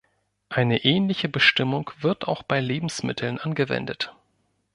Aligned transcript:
Eine 0.49 0.83
ähnliche 0.83 1.29
Bestimmung 1.29 1.91
wird 1.99 2.27
auch 2.27 2.41
bei 2.41 2.59
Lebensmitteln 2.59 3.37
angewendet. 3.37 4.15